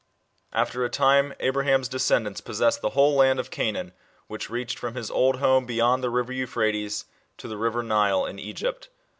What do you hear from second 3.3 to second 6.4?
of Canaan, which reached from his old home beyond the river